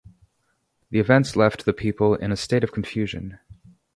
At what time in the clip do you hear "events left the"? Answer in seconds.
0.99-1.73